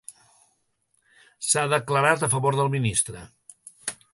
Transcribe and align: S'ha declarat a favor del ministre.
S'ha 1.49 1.65
declarat 1.75 2.25
a 2.29 2.33
favor 2.35 2.57
del 2.61 2.73
ministre. 2.77 3.23